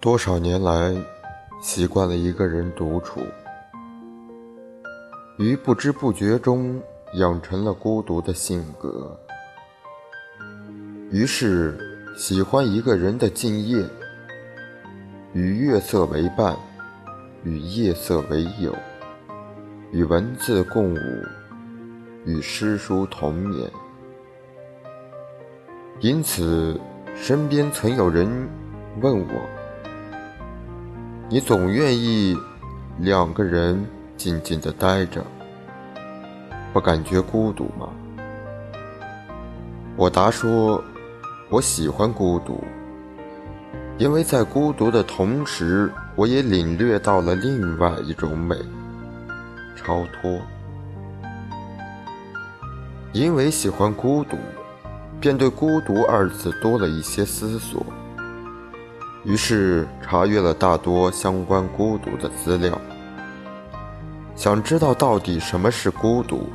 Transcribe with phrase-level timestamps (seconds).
[0.00, 0.94] 多少年来，
[1.60, 3.20] 习惯了一个人独处，
[5.38, 6.80] 于不知不觉中
[7.14, 9.18] 养成了孤独的性格。
[11.10, 11.76] 于是，
[12.16, 13.84] 喜欢一个人的静夜，
[15.32, 16.56] 与月色为伴，
[17.42, 18.72] 与夜色为友，
[19.90, 20.98] 与文字共舞，
[22.24, 23.68] 与诗书同眠。
[25.98, 26.80] 因此，
[27.16, 28.48] 身边曾有人
[29.00, 29.57] 问我。
[31.30, 32.34] 你总愿意
[33.00, 33.84] 两个人
[34.16, 35.22] 静静的待着，
[36.72, 37.90] 不感觉孤独吗？
[39.94, 40.82] 我答说，
[41.50, 42.64] 我喜欢孤独，
[43.98, 48.56] 因为在孤独的同时，我也领略到了另外一种美——
[49.76, 50.40] 超脱。
[53.12, 54.38] 因为喜欢孤独，
[55.20, 57.84] 便对“孤独”二字多了一些思索。
[59.28, 62.80] 于是查阅了大多相关孤独的资料，
[64.34, 66.48] 想知道到底什么是孤独。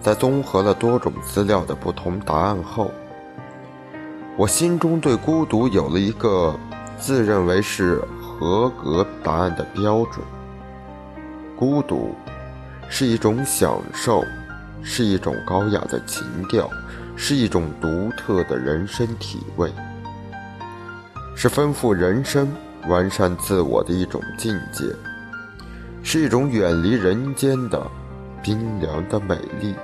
[0.00, 2.90] 在综合了多种资料的不同答案后，
[4.36, 6.58] 我心中对孤独有了一个
[6.98, 10.26] 自认为是合格答案的标准：
[11.56, 12.12] 孤独
[12.88, 14.24] 是一种享受，
[14.82, 16.68] 是一种高雅的情调，
[17.14, 19.72] 是一种独特的人生体味。
[21.38, 22.50] 是丰富人生、
[22.88, 24.84] 完善自我的一种境界，
[26.02, 27.86] 是一种远离人间的
[28.42, 29.74] 冰凉的美丽，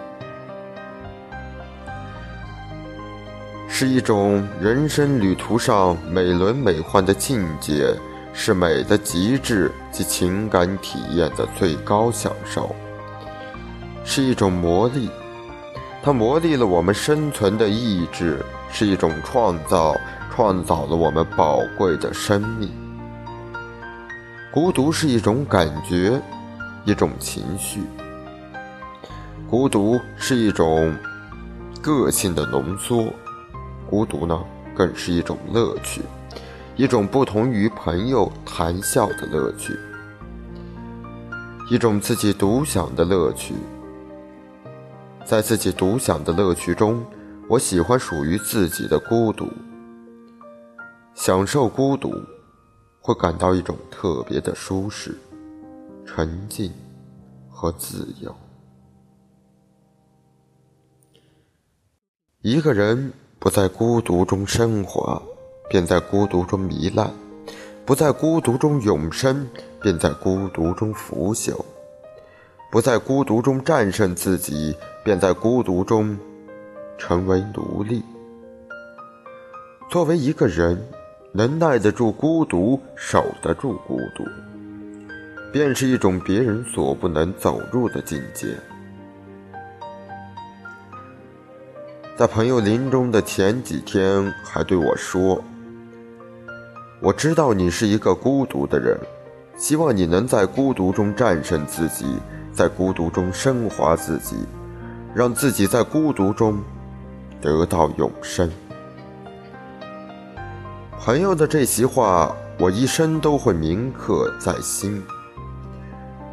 [3.69, 7.95] 是一种人生旅途上美轮美奂的境界，
[8.33, 12.75] 是美的极致及情感体验的最高享受，
[14.07, 15.11] 是一种魔力，
[16.03, 19.95] 它磨砺了我们生存的意志，是一种创造。
[20.35, 22.71] 创造了我们宝贵的生命。
[24.51, 26.19] 孤独是一种感觉，
[26.87, 27.83] 一种情绪。
[29.51, 30.95] 孤独是一种
[31.83, 33.13] 个性的浓缩。
[33.91, 34.43] 孤独呢，
[34.75, 36.01] 更是一种乐趣，
[36.77, 39.79] 一种不同于朋友谈笑的乐趣，
[41.71, 43.55] 一种自己独享的乐趣。
[45.27, 47.05] 在自己独享的乐趣中，
[47.49, 49.47] 我喜欢属于自己的孤独。
[51.15, 52.11] 享受孤独，
[53.01, 55.17] 会感到一种特别的舒适、
[56.07, 56.73] 沉静
[57.51, 58.35] 和自由。
[62.41, 65.23] 一个人不在孤独中升华，
[65.69, 67.11] 便在孤独中糜烂；
[67.85, 69.47] 不在孤独中永生，
[69.81, 71.55] 便在孤独中腐朽；
[72.71, 74.75] 不在孤独中战胜自己，
[75.05, 76.19] 便在孤独中
[76.99, 78.03] 成为奴隶。
[79.91, 80.83] 作为一个人。
[81.35, 84.23] 能耐得住孤独，守得住孤独，
[85.51, 88.49] 便是一种别人所不能走入的境界。
[92.19, 95.43] 在朋友临终的前几天，还对我说
[97.01, 98.95] ：“我知道你是一个孤独的人，
[99.57, 102.19] 希望你能在孤独中战胜自己，
[102.53, 104.37] 在孤独中升华自己，
[105.15, 106.61] 让自己在孤独中
[107.41, 108.51] 得到永生。”
[111.05, 115.03] 朋友的这席话，我一生都会铭刻在心。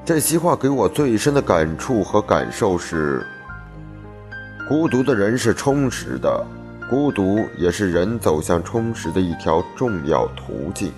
[0.06, 3.25] 这席话给我最深的感触和感受是：
[4.68, 6.46] 孤独的人是充实的，
[6.88, 10.91] 孤独也是人走向充实的一条重要途径。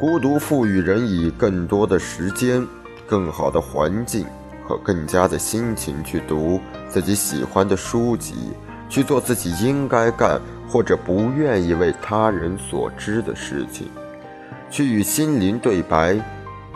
[0.00, 2.66] 孤独赋予人以更多的时间、
[3.06, 4.24] 更好的环境
[4.66, 6.58] 和更加的心情去读
[6.88, 8.54] 自己喜欢的书籍，
[8.88, 10.40] 去做自己应该干。
[10.70, 13.88] 或者不愿意为他人所知的事情，
[14.68, 16.20] 去与心灵对白，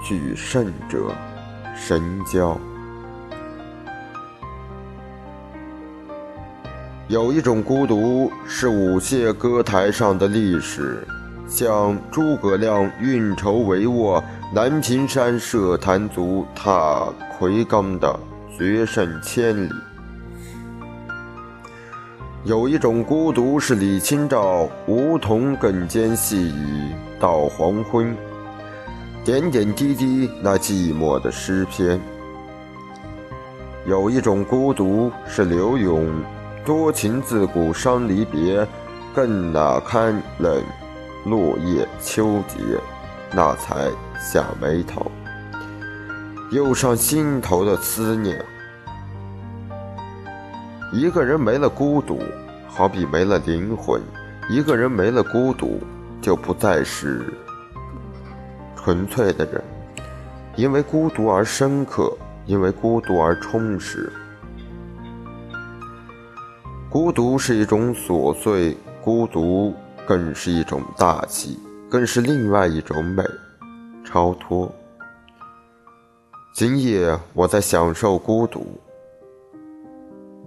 [0.02, 1.14] 去与圣者
[1.76, 2.58] 神交。
[7.06, 11.06] 有一种孤独是舞榭歌台上的历史，
[11.46, 18.18] 像诸葛亮运筹帷幄，南屏山设坛卒，踏魁罡的
[18.56, 19.70] 决胜千里。
[22.44, 26.90] 有一种孤独是李清照梧桐更兼细雨
[27.20, 28.16] 到黄昏，
[29.24, 32.00] 点点滴滴那寂寞的诗篇。
[33.86, 36.20] 有一种孤独是柳永
[36.64, 38.66] 多情自古伤离别，
[39.14, 40.60] 更那堪冷
[41.24, 42.58] 落叶秋节，
[43.30, 43.88] 那才
[44.20, 45.06] 下眉头，
[46.50, 48.44] 又上心头的思念。
[50.92, 52.20] 一个人没了孤独，
[52.68, 53.98] 好比没了灵魂；
[54.50, 55.80] 一个人没了孤独，
[56.20, 57.32] 就不再是
[58.76, 59.64] 纯粹的人，
[60.54, 64.12] 因为孤独而深刻，因为孤独而充实。
[66.90, 69.74] 孤独是一种琐碎，孤独
[70.06, 71.58] 更是一种大气，
[71.88, 73.24] 更是另外一种美，
[74.04, 74.70] 超脱。
[76.52, 78.78] 今夜我在享受孤独。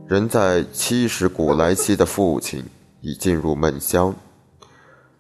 [0.08, 2.64] 人在七十古来稀的父亲
[3.02, 4.14] 已进入梦乡，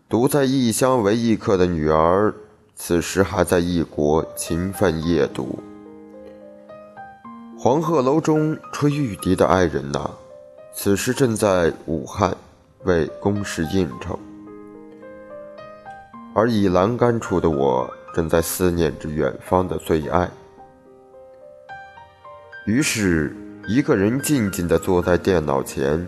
[0.08, 2.32] 独在异乡为异客的女儿，
[2.76, 5.58] 此时还在异国勤奋夜读。
[7.58, 10.12] 黄鹤楼中吹玉笛的爱人呐，
[10.72, 12.38] 此时正在武汉
[12.84, 14.20] 为公事应酬，
[16.36, 20.30] 而倚栏杆处的我，正在思念着远方的最爱。
[22.68, 23.36] 于是。
[23.68, 26.08] 一个人静静地坐在电脑前，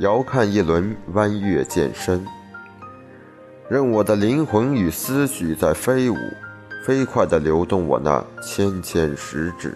[0.00, 2.22] 遥看一轮弯月渐深，
[3.70, 6.16] 任我的灵魂与思绪在飞舞，
[6.84, 9.74] 飞快地流动我那纤纤十指，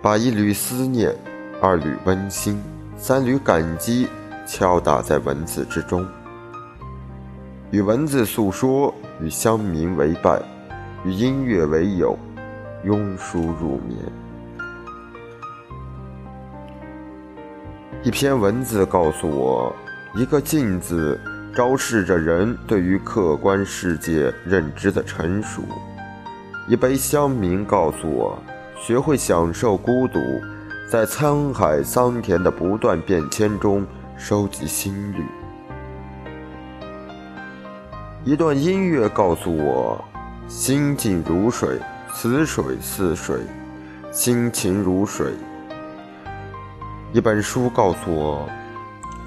[0.00, 1.14] 把一缕思念，
[1.60, 2.58] 二缕温馨，
[2.96, 4.08] 三缕感激
[4.46, 6.08] 敲打在文字之中，
[7.70, 10.42] 与文字诉说，与乡民为伴，
[11.04, 12.18] 与音乐为友，
[12.84, 14.23] 拥书入眠。
[18.04, 19.74] 一篇文字告诉我，
[20.14, 21.18] 一个镜子
[21.54, 25.62] 昭示着人对于客观世界认知的成熟；
[26.68, 28.38] 一杯香茗告诉我，
[28.78, 30.20] 学会享受孤独，
[30.86, 33.86] 在沧海桑田的不断变迁中
[34.18, 35.22] 收集心率；
[38.22, 40.04] 一段音乐告诉我，
[40.46, 41.80] 心静如水，
[42.12, 43.40] 此水似水，
[44.12, 45.32] 心情如水。
[47.14, 48.48] 一本书告诉我，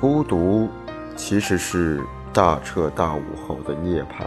[0.01, 0.69] 孤独
[1.15, 2.03] 其实是
[2.33, 4.25] 大彻大悟后的涅槃。